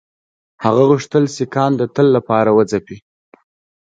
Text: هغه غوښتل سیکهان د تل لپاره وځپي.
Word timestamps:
هغه 0.63 0.83
غوښتل 0.89 1.23
سیکهان 1.35 1.71
د 1.77 1.83
تل 1.95 2.07
لپاره 2.17 2.49
وځپي. 2.57 2.97